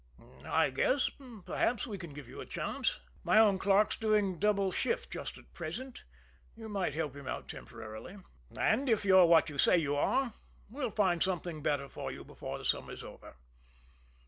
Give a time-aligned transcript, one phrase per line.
[0.47, 1.11] "I guess,
[1.45, 2.99] perhaps, we can give you a chance.
[3.23, 6.05] My own clerk's doing double shift just at present;
[6.55, 8.17] you might help him out temporarily.
[8.57, 10.33] And if you're what you say you are,
[10.71, 13.35] we'll find something better for you before the summer's over.